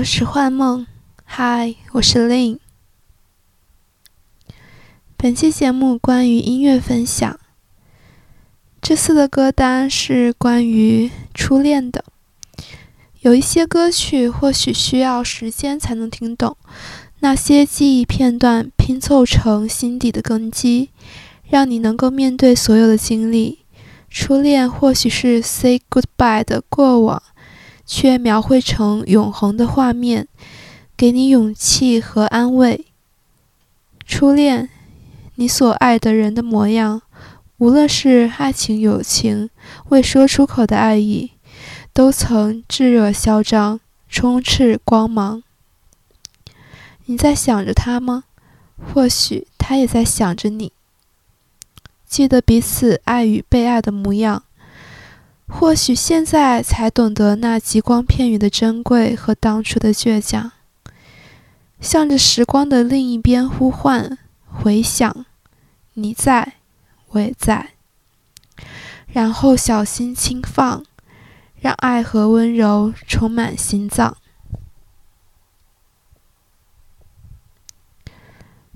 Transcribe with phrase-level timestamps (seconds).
[0.00, 0.86] 我是幻梦
[1.24, 2.58] 嗨，我是 l i n
[5.14, 7.38] 本期节目关于音乐分享。
[8.80, 12.02] 这次的歌单是关于初恋的，
[13.20, 16.56] 有一些歌曲或许需要时间才能听懂。
[17.18, 20.88] 那些记忆片段拼凑成心底的根基，
[21.46, 23.58] 让你能够面对所有的经历。
[24.08, 27.22] 初恋或许是 Say Goodbye 的过往。
[27.90, 30.28] 却描绘成永恒的画面，
[30.96, 32.86] 给你勇气和安慰。
[34.06, 34.68] 初恋，
[35.34, 37.02] 你所爱的人的模样，
[37.58, 39.50] 无论是爱情、友情，
[39.88, 41.32] 未说出口的爱意，
[41.92, 45.42] 都曾炙热、嚣张、充斥光芒。
[47.06, 48.22] 你在想着他吗？
[48.94, 50.72] 或许他也在想着你。
[52.06, 54.44] 记得彼此爱与被爱的模样。
[55.50, 60.52] 或许现在才懂得那极光片羽的珍贵和当初的倔强，
[61.80, 65.26] 向着时光的另一边呼唤，回响，
[65.94, 66.54] 你在，
[67.08, 67.70] 我也在。
[69.08, 70.84] 然后小心轻放，
[71.56, 74.16] 让爱和温柔充满心脏。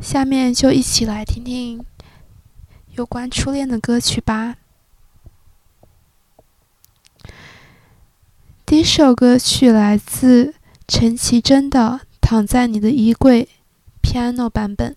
[0.00, 1.83] 下面就一起来听听
[2.97, 4.56] 有关初恋的歌曲吧。
[8.67, 10.55] 第一首歌曲来自
[10.89, 13.47] 陈绮贞的《躺在你的衣柜》
[14.33, 14.97] ，Piano 版本。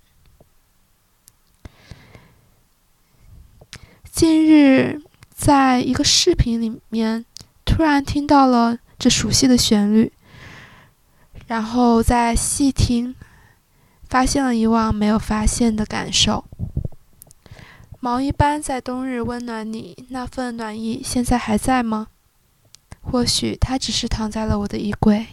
[4.10, 5.02] 近日，
[5.36, 7.26] 在一个视频里面，
[7.66, 10.14] 突然听到了这熟悉的旋律，
[11.48, 13.14] 然后再细听，
[14.10, 16.45] 发现了以往没有发现的感受。
[18.00, 22.08] 毛衣般在冬日温暖你，那份暖意现在还在吗？
[23.12, 25.26] 或许他只是躺在了我的衣柜。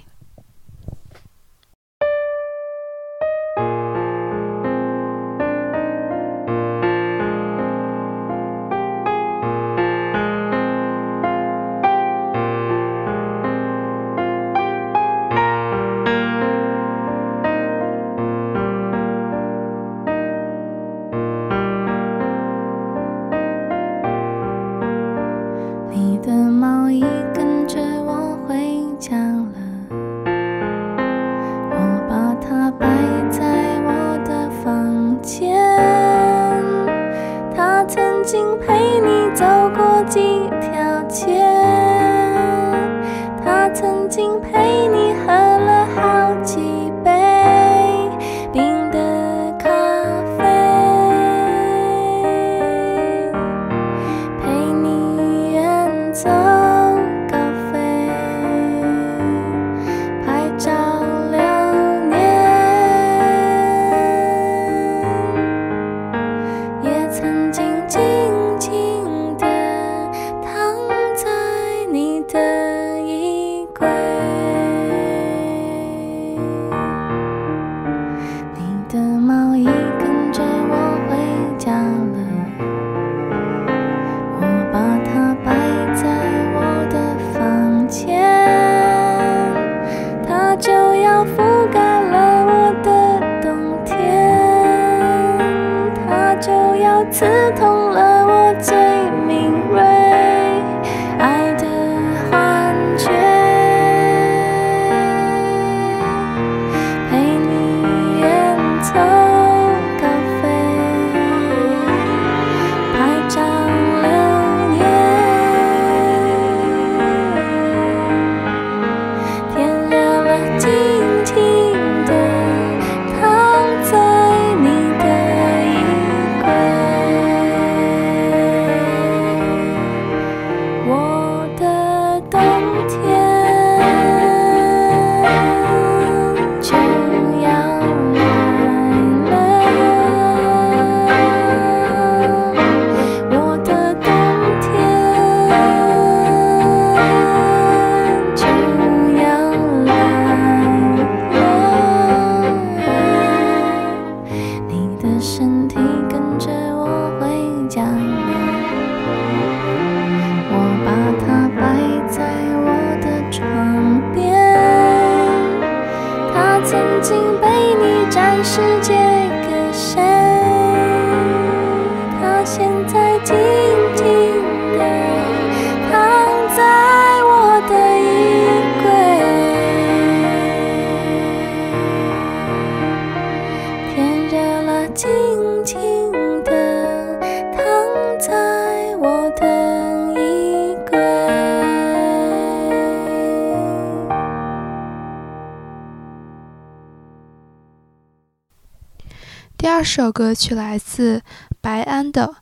[200.15, 201.23] 歌曲来自
[201.61, 202.23] 白安的《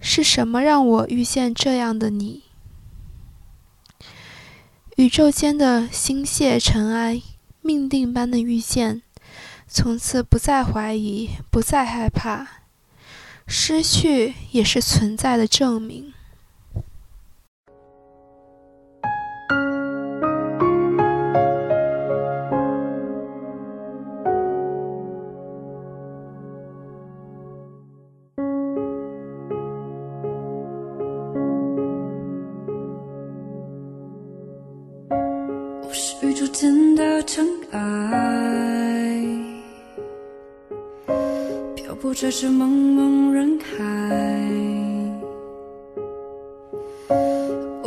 [0.00, 2.44] 是什么让我遇见这样的你》。
[4.96, 7.20] 宇宙间的心屑尘埃，
[7.60, 9.02] 命定般的遇见，
[9.68, 12.46] 从此不再怀疑，不再害怕，
[13.46, 16.13] 失去也是存在的证明。
[42.16, 44.40] 这是茫茫人海，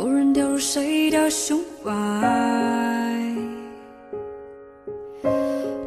[0.02, 1.90] 无人掉入谁的胸怀？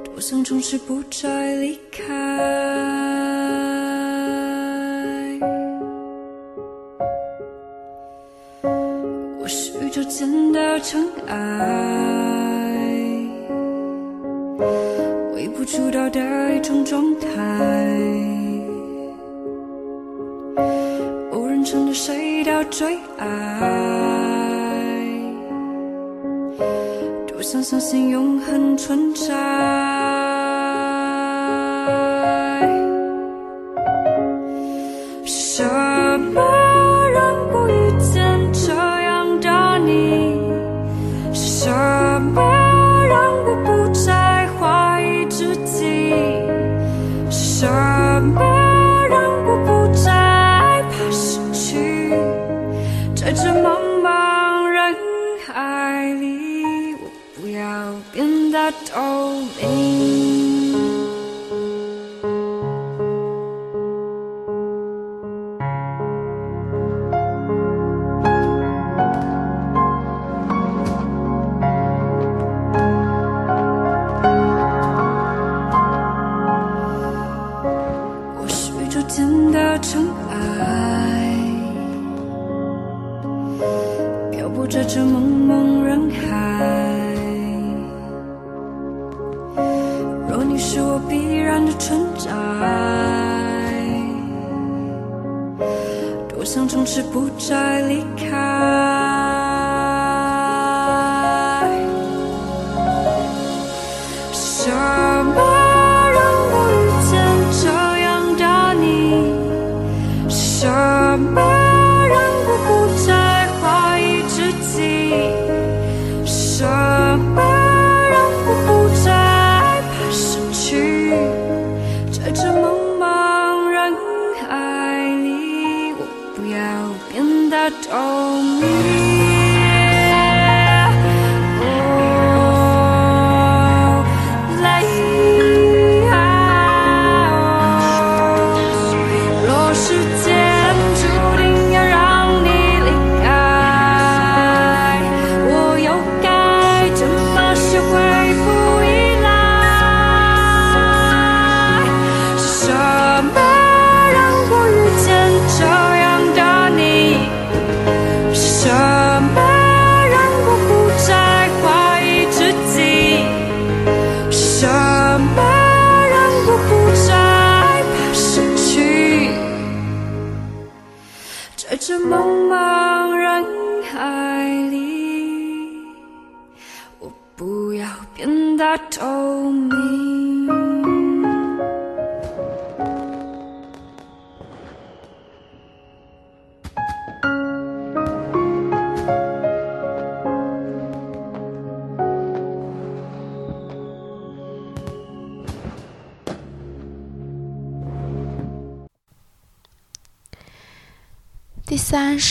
[0.04, 2.04] 多想从此不再离开。
[9.40, 12.88] 我是宇宙间的尘埃，
[15.36, 17.81] 微不足道的一种状态。
[22.72, 22.88] 最
[23.18, 23.28] 爱，
[27.28, 30.21] 多想相信永恒存在。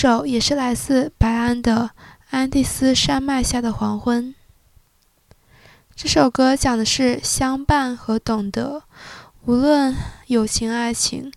[0.03, 1.91] 首也是来自白安的
[2.31, 4.35] 《安第斯山脉下的黄昏》
[5.95, 8.85] 这首歌，讲的是相伴和懂得，
[9.45, 9.95] 无论
[10.29, 11.31] 友情爱情，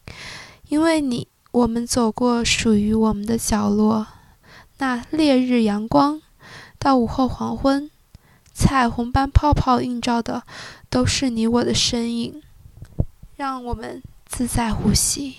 [0.69, 4.07] 因为你，我们走过属于我们的角落，
[4.77, 6.21] 那烈日阳光
[6.79, 7.91] 到午后黄昏，
[8.53, 10.43] 彩虹般泡泡映照的
[10.89, 12.41] 都是你我的身影，
[13.35, 15.35] 让我们自在呼吸。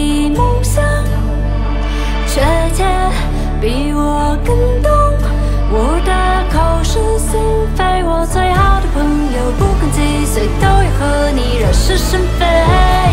[10.39, 13.06] 谁都要和你惹是生非。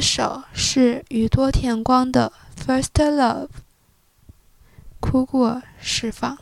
[0.00, 2.32] 首是宇多田光的
[2.80, 3.46] 《First Love》，
[4.98, 6.38] 哭过释放。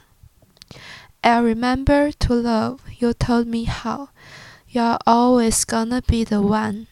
[1.20, 2.78] I remember to love.
[3.00, 4.08] You told me how.
[4.72, 6.87] You're always gonna be the one.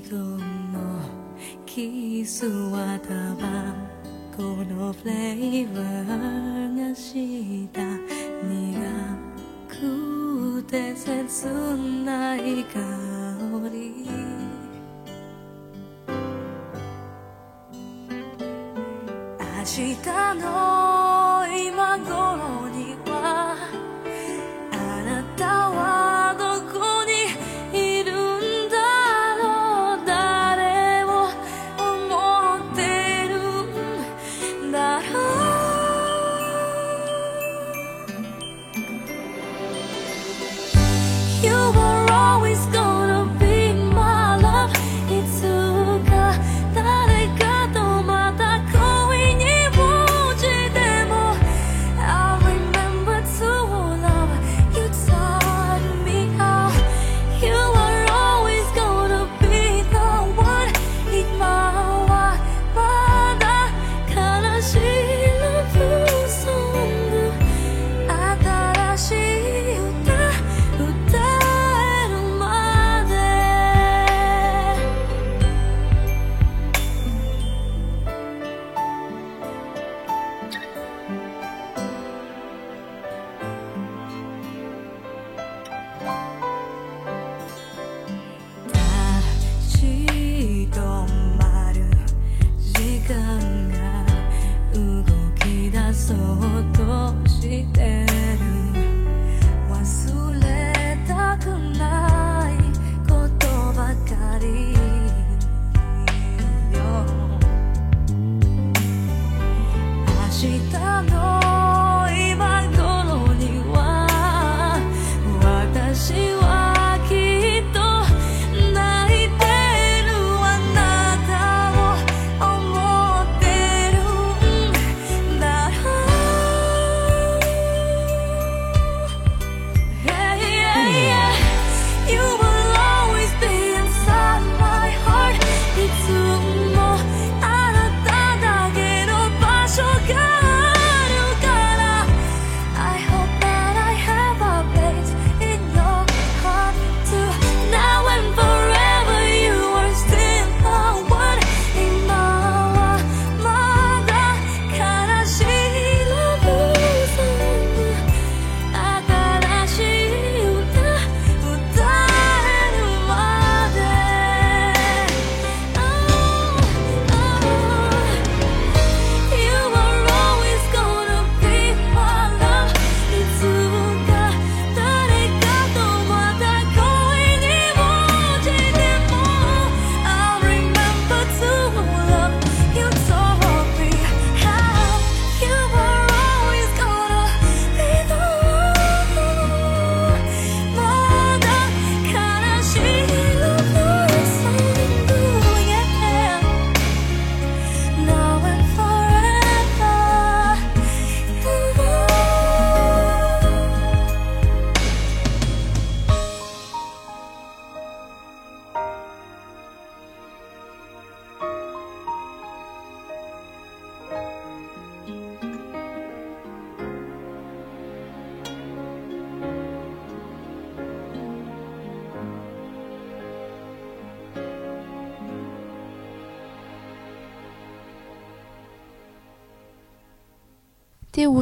[0.00, 1.00] 後も
[1.64, 3.08] キスはタ
[3.40, 3.72] バ
[4.36, 7.80] コのフレーバーがした
[8.42, 8.48] 苦
[9.68, 11.48] くて切
[12.04, 12.78] ない香
[13.72, 14.04] り
[19.40, 19.94] 明日
[20.34, 20.46] の
[21.70, 23.05] 今頃に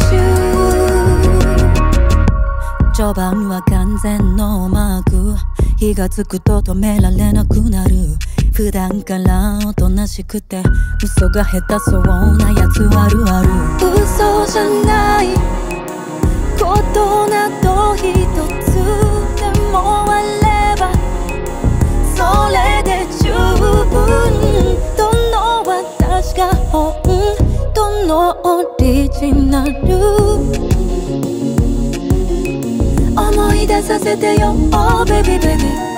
[1.85, 7.97] 中序盤は完全ノーマーク火がつくと止められなくなる
[8.55, 10.63] 普段からおとなしくて
[11.05, 15.35] 嘘が下手そうなやつあるある嘘じゃない
[16.59, 20.91] ことなど一つでもあれば
[22.17, 26.95] それで十分どの私が本
[27.75, 31.26] 当のオリジナル
[33.49, 35.96] 思い出させてよ Oh baby baby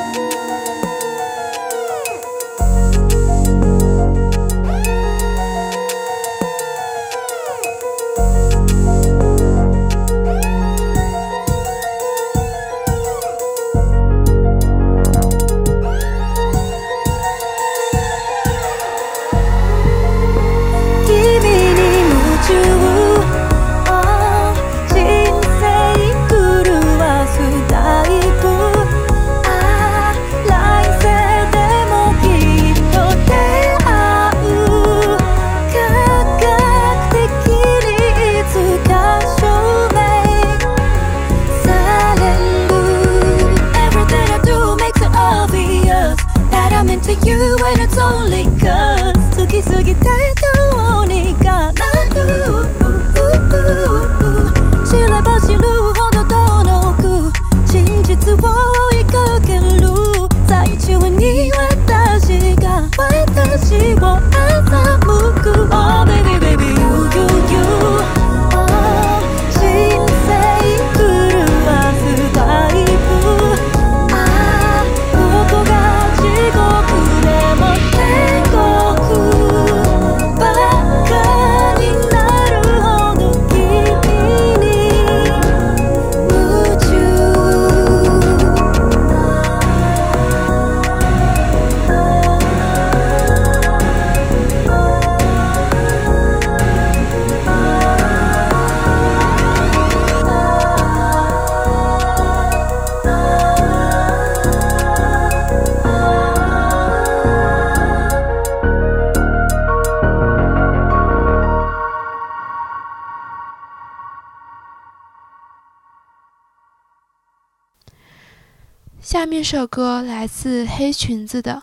[119.50, 121.62] 这首歌来自黑裙子的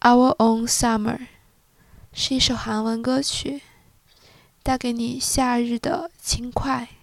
[0.10, 1.18] 《Our Own Summer》，
[2.14, 3.60] 是一首韩文歌曲，
[4.62, 6.99] 带给你夏日的轻快。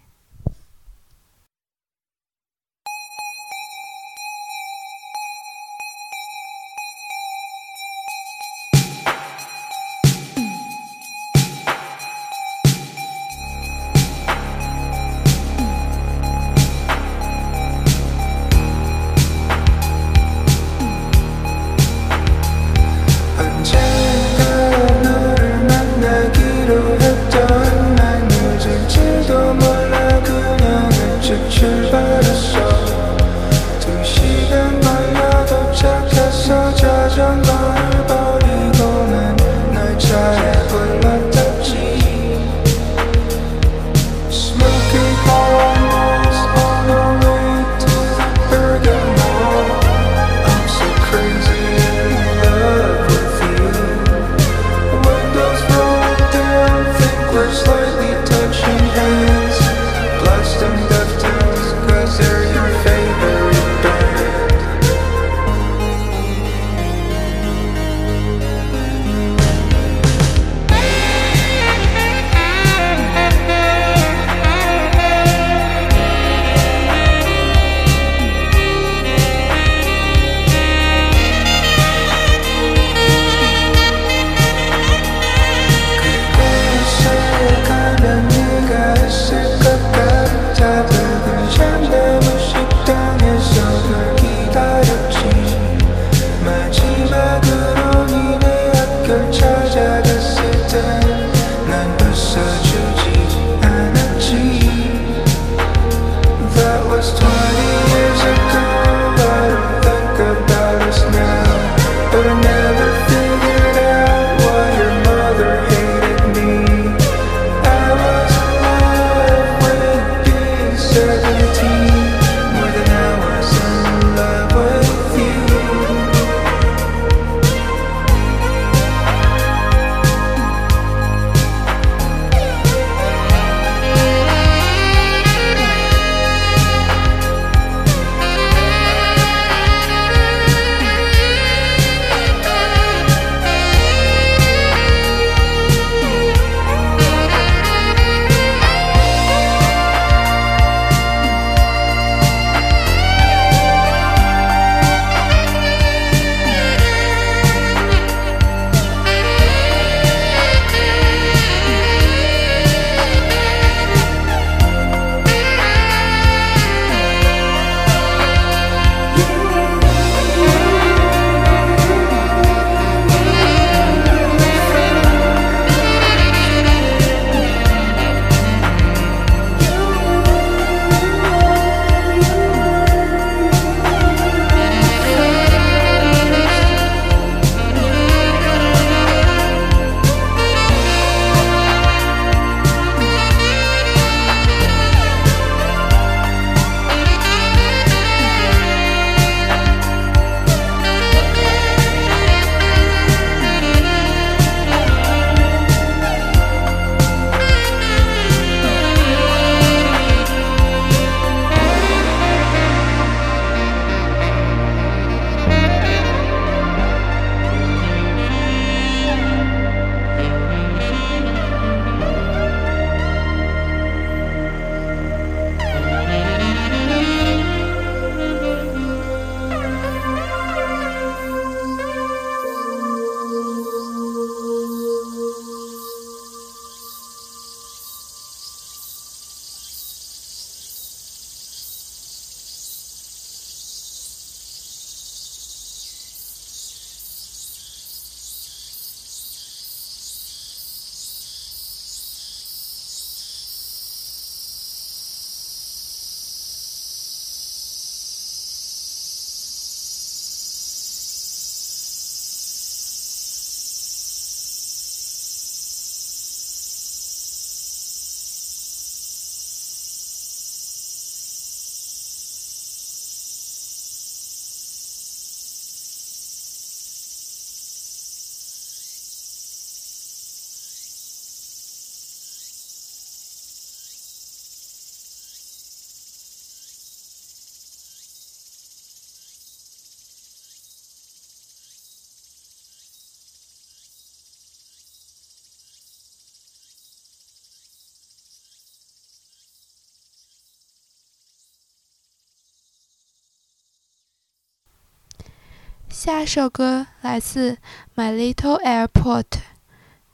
[305.98, 307.58] 下首歌来自
[307.96, 309.40] My Little Airport，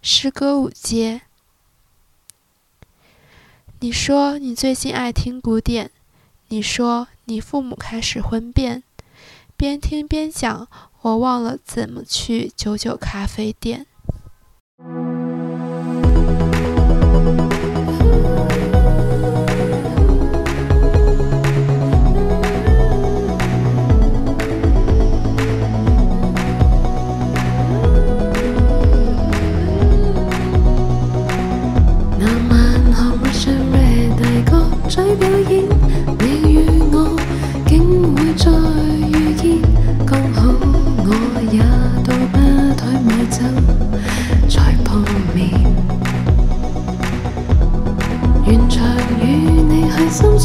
[0.02, 1.24] 诗歌舞街。
[3.82, 5.92] 你说你最近爱听古典，
[6.48, 8.82] 你说你父母开始婚变，
[9.58, 10.70] 边听边讲，
[11.02, 13.86] 我忘了怎么去九九咖啡店。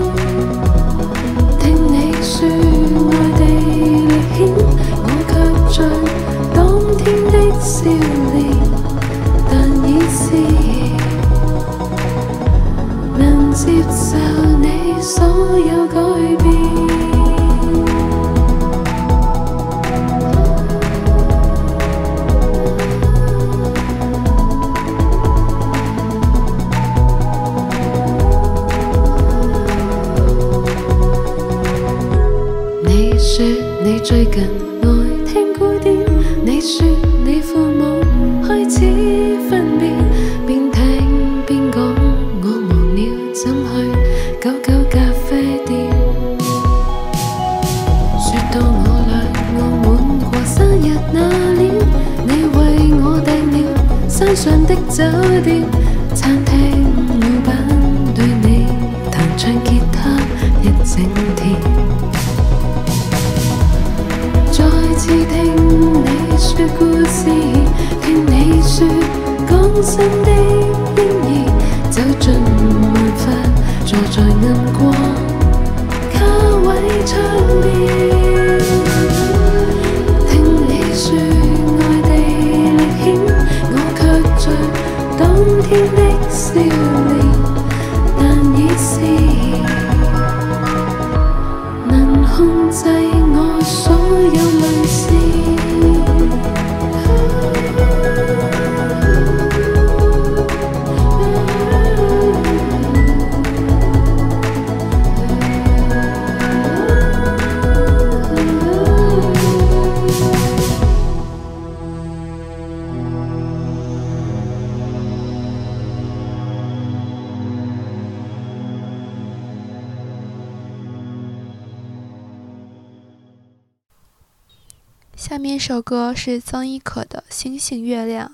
[125.71, 128.33] 这首歌是曾轶可的《星星月亮》。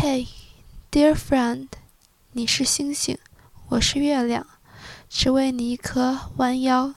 [0.00, 0.28] Hey,
[0.92, 1.66] dear friend，
[2.30, 3.18] 你是星星，
[3.70, 4.46] 我是月亮，
[5.08, 6.94] 只为你一颗弯腰。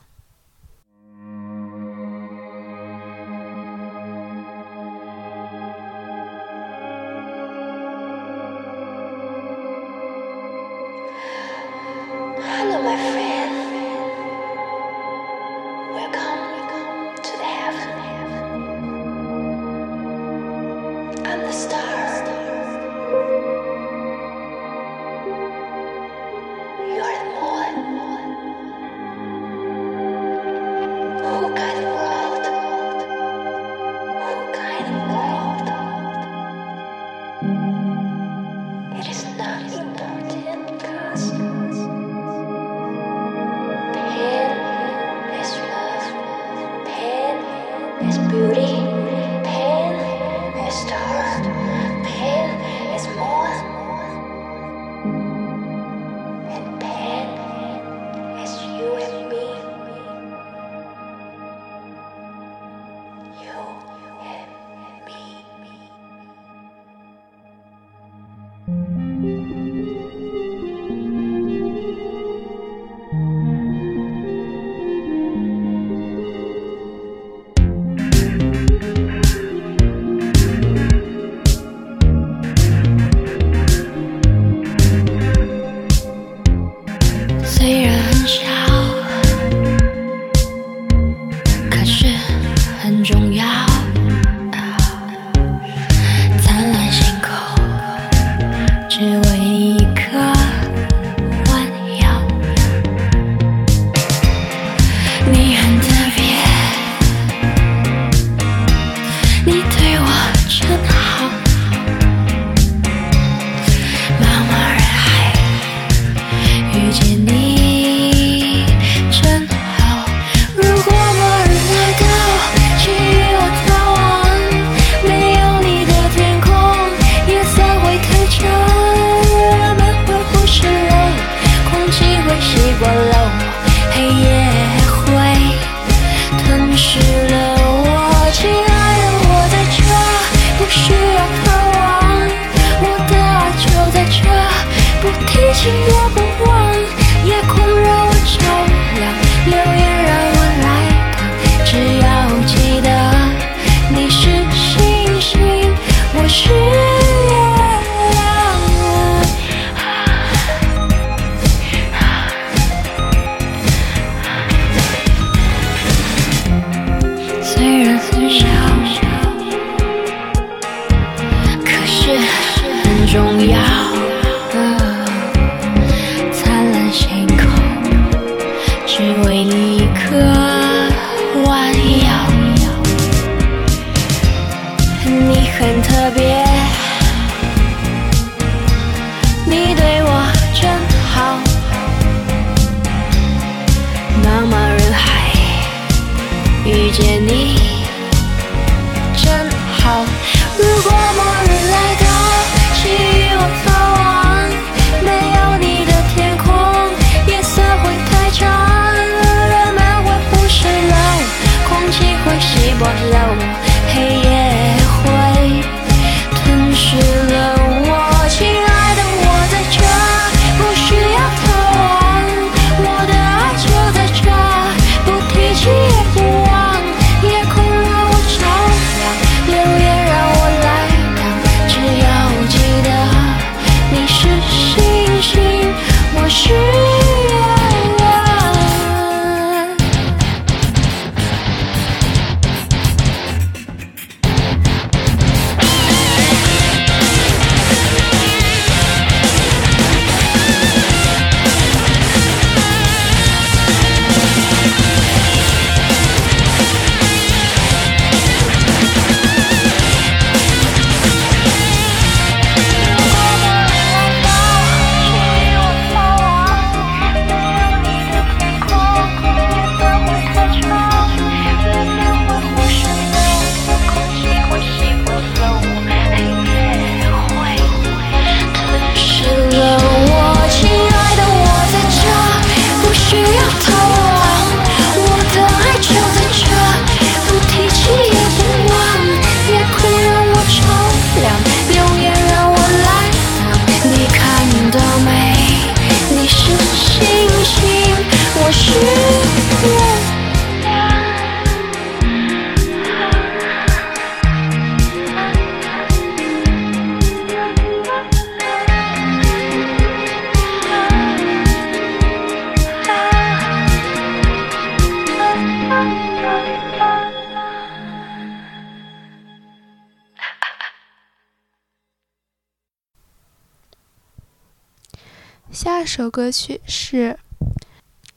[326.23, 327.17] 歌曲是《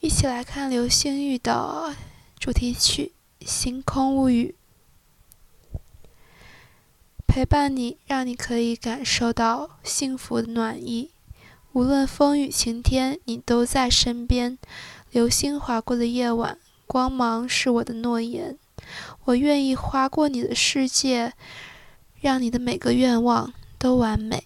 [0.00, 1.96] 一起来看流星雨》的
[2.38, 3.12] 主题曲
[3.48, 4.54] 《星空物语》，
[7.26, 11.12] 陪伴你，让你可以感受到幸福的暖意。
[11.72, 14.58] 无论风雨晴天，你都在身边。
[15.10, 18.58] 流星划过的夜晚，光芒是我的诺言。
[19.24, 21.32] 我愿意划过你的世界，
[22.20, 24.44] 让你的每个愿望都完美。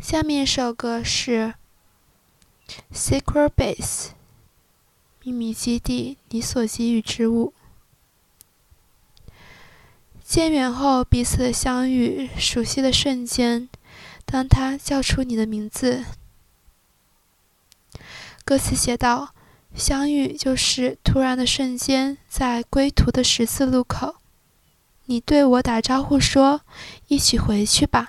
[0.00, 1.54] 下面一首歌是
[2.90, 3.74] 《Secret Base》，
[5.22, 7.52] 秘密基地，你所给予之物。
[10.24, 13.68] 渐远后彼此的相遇，熟悉的瞬间，
[14.24, 16.06] 当他叫出你的名字。
[18.46, 19.34] 歌词写道：
[19.74, 24.14] 相遇就是突然的瞬间，在归途的十字路口，
[25.04, 26.62] 你对我打招呼说
[27.08, 28.08] ：“一起回去吧。”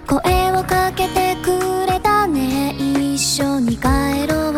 [0.06, 0.16] 声
[0.52, 3.86] をかけてくれたね一緒に帰
[4.28, 4.52] ろう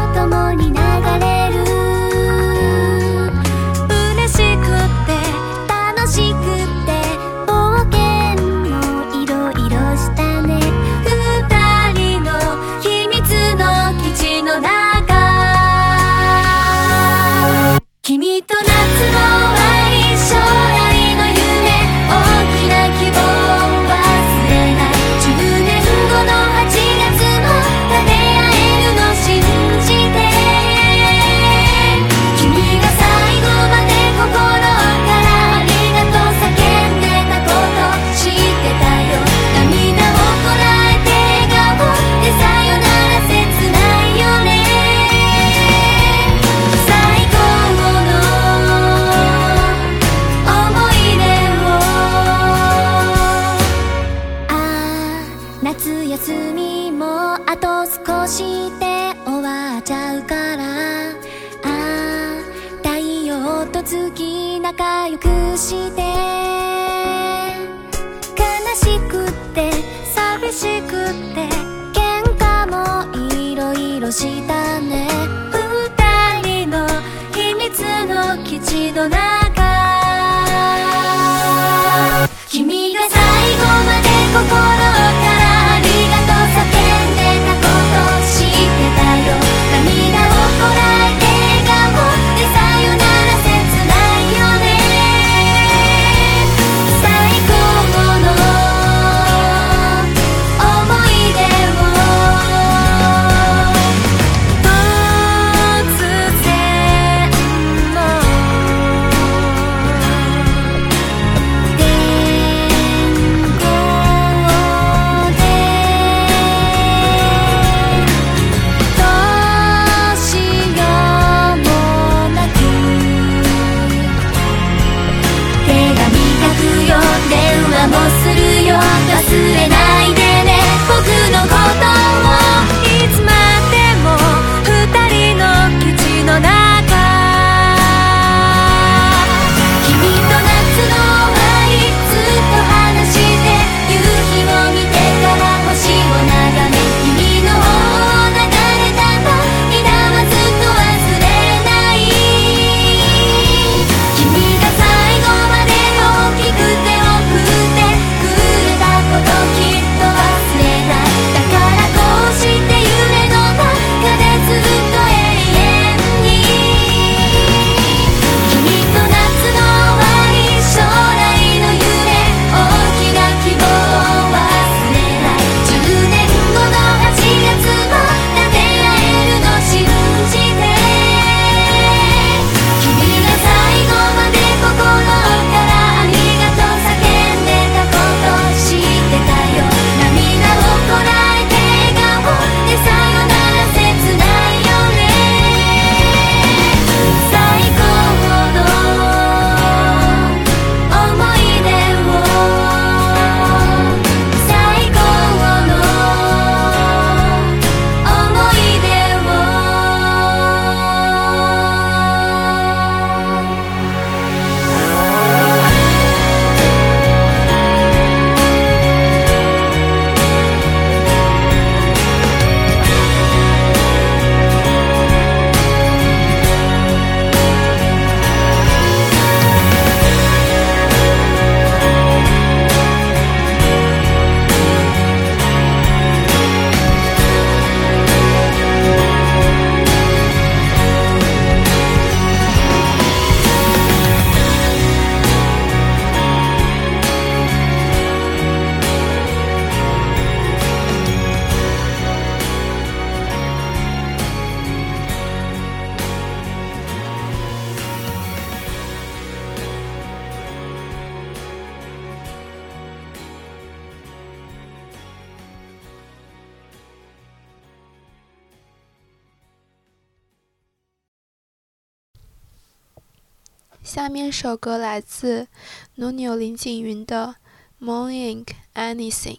[273.88, 275.48] 下面首歌来自
[275.94, 277.36] 努 o 林景云的
[277.82, 279.38] 《Morning Anything》，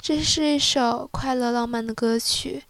[0.00, 2.62] 这是一首快乐浪漫的歌曲。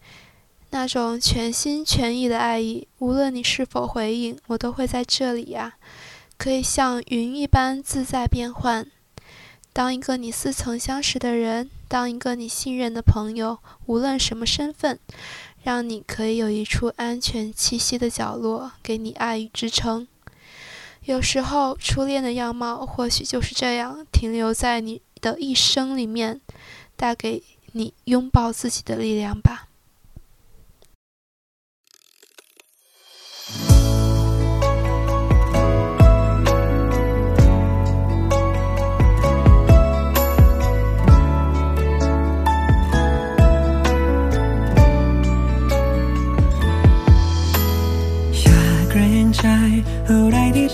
[0.70, 5.74] 那种全心全意的爱意，无论你是否回应，我都会在这里啊！
[6.38, 8.86] 可以像云一般自在变幻。
[9.74, 14.98] 当一个你似曾相识的人，当一个你信任的朋友，无论什么身份。
[15.64, 20.06] 让你可以有一处安全栖息的角落，给你爱与支撑。
[21.04, 26.38] 有时候，初恋的样貌或许就是这样，停留在你的一生里面，
[26.96, 27.42] 带给
[27.72, 29.68] 你拥抱自己的力量吧。
[50.06, 50.50] 后来？
[50.50, 50.68] 的，我，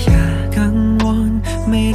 [0.00, 0.10] 想，
[1.68, 1.92] 你。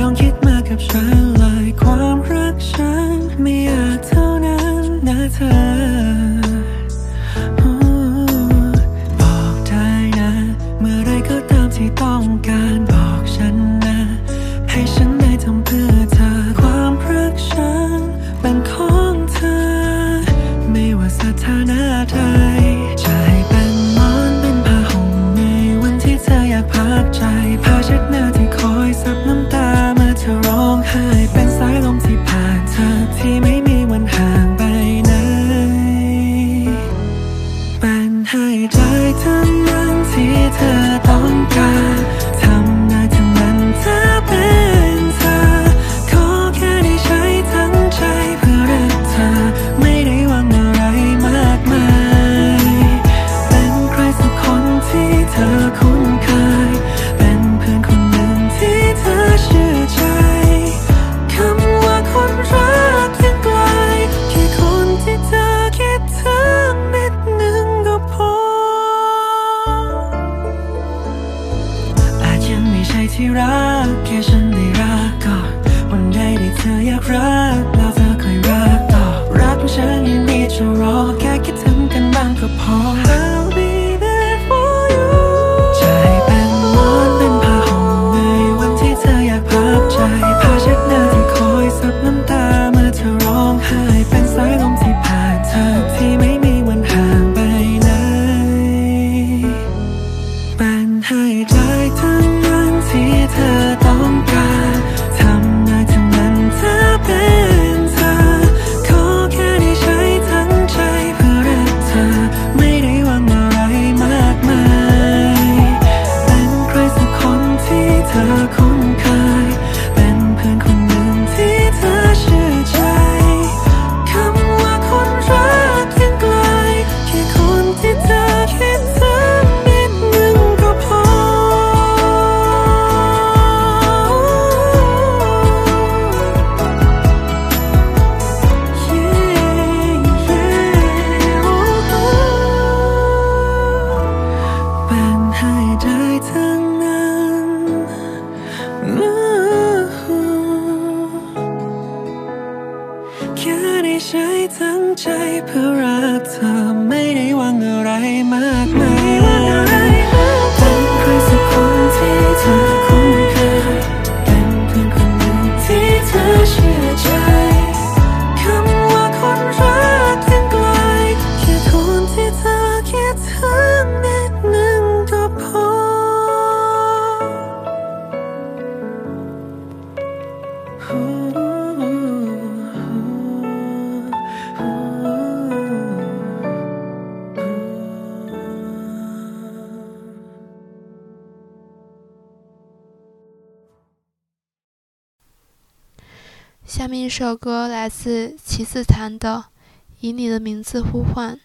[197.14, 199.48] 这首歌来自齐自谈的
[200.00, 201.36] 《以你的名字呼唤》。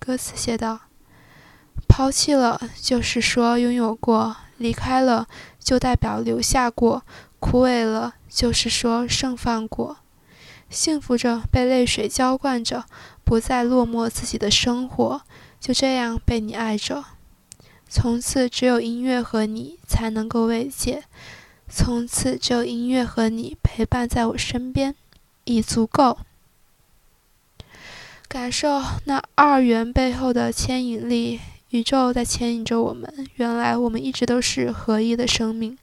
[0.00, 0.80] 歌词写道
[1.86, 5.28] ：“抛弃了，就是说拥有过；离开了，
[5.60, 7.02] 就代表留下过；
[7.38, 9.98] 枯萎了，就是说盛放过。
[10.68, 12.84] 幸福着，被泪水浇灌着，
[13.24, 15.22] 不再落寞自己的生活，
[15.60, 17.04] 就这样被你爱着。
[17.88, 21.04] 从此，只有音乐和你才能够慰藉。”
[21.70, 24.94] 从此，就音乐和你陪伴在我身边，
[25.44, 26.18] 已足够。
[28.26, 31.38] 感受那二元背后的牵引力，
[31.70, 33.12] 宇宙在牵引着我们。
[33.36, 35.76] 原来，我们一直都是合一的生命。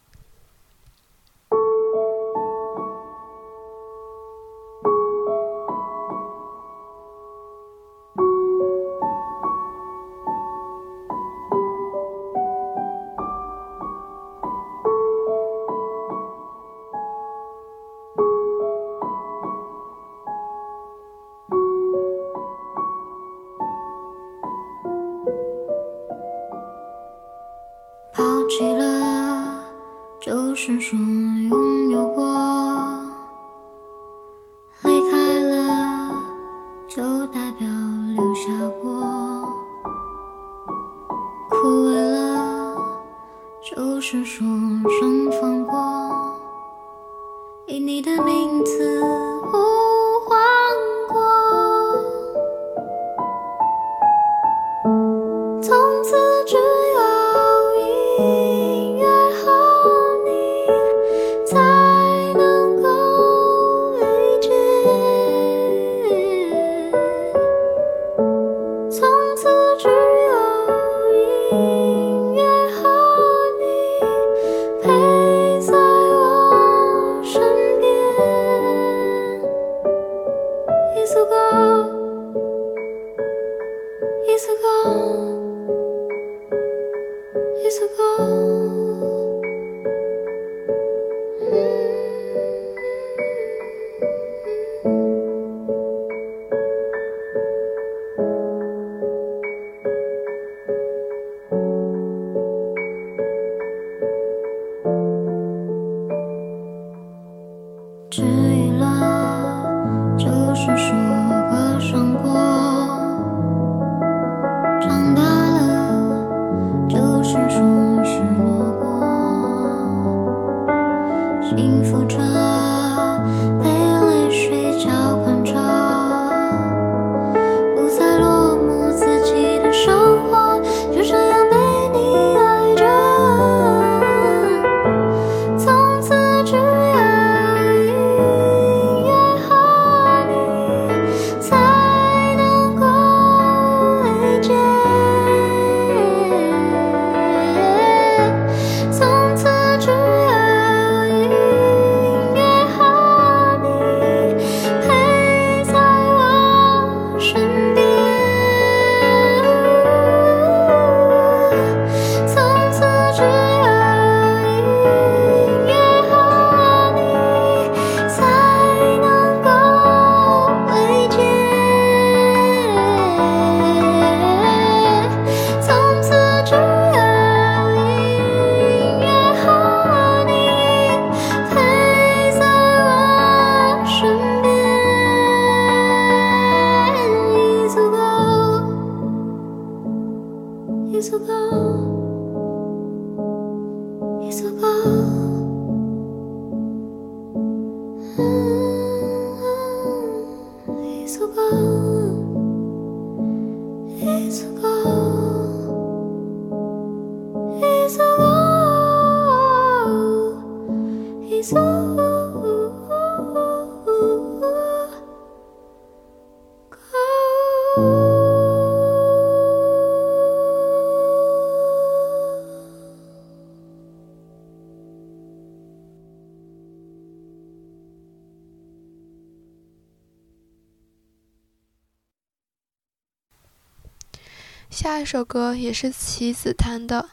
[234.99, 237.09] 一首歌也是棋子弹的，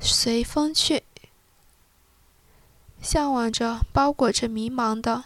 [0.04, 0.96] 《随风去》，
[3.02, 5.24] 向往着，包裹着迷茫的，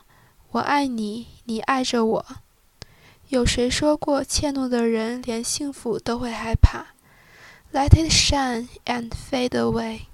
[0.53, 2.26] 我爱你，你爱着我。
[3.28, 6.88] 有谁说过，怯懦的人连幸福都会害怕
[7.72, 10.11] ？Let it shine and fade away。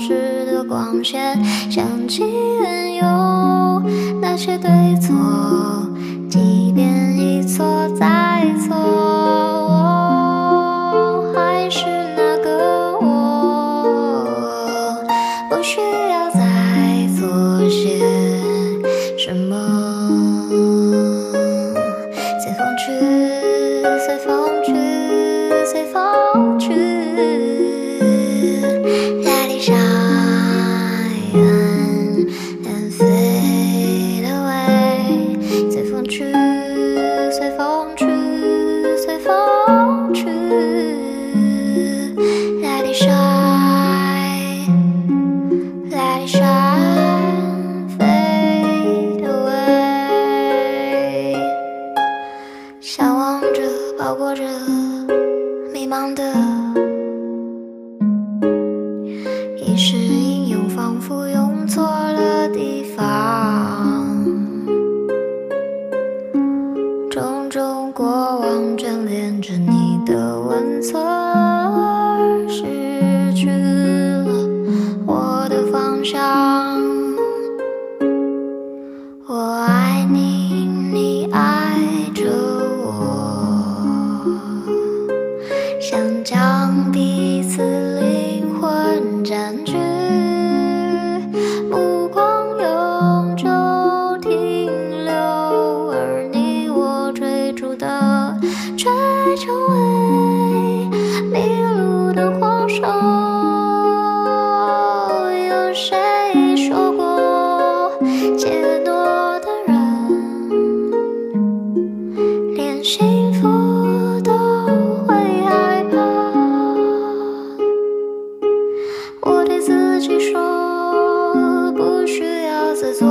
[0.00, 1.38] 时的光线，
[1.70, 2.22] 想起
[2.62, 3.04] 原有
[4.22, 5.12] 那些对错，
[6.30, 9.09] 即便一错再错。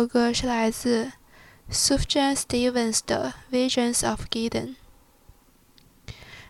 [0.00, 1.12] 这首歌是来自
[1.70, 4.74] Soufjan Stevens 的《Visions of Eden》。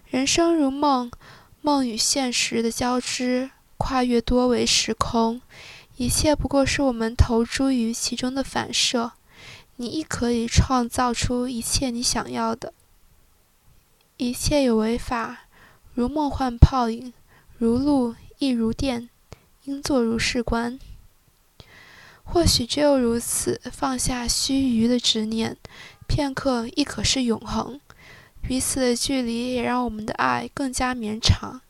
[0.06, 1.10] 人生如梦，
[1.60, 5.42] 梦与现实的交织，跨越多维时空，
[5.96, 9.10] 一切不过是我们投诸于其中的反射。
[9.74, 12.72] 你亦可以创造出一切你想要的。
[14.18, 15.48] 一切有为法，
[15.94, 17.12] 如梦幻泡影，
[17.58, 19.10] 如露亦如电，
[19.64, 20.78] 应作如是观。
[22.32, 25.56] 或许只有如此，放下须臾的执念，
[26.06, 27.80] 片刻亦可是永恒。
[28.46, 31.60] 彼此的距离也让我们的爱更加绵长，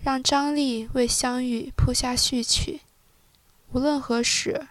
[0.00, 2.82] 让张力为相遇铺下序曲。
[3.72, 4.68] 无论何时，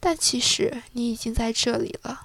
[0.00, 2.24] 但其实你已经在这里了。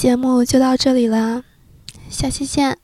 [0.00, 1.44] 节目就到这里啦，
[2.08, 2.79] 下期见。